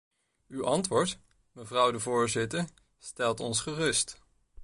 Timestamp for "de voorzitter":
1.91-2.65